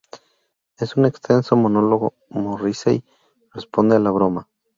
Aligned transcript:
En 0.79 0.87
un 0.95 1.05
extenso 1.05 1.55
monólogo, 1.55 2.15
Morrissey 2.31 3.03
responde 3.53 3.97
a 3.97 3.99
la 3.99 4.09
broma. 4.09 4.49